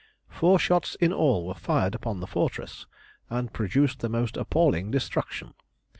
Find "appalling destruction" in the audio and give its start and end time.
4.35-5.53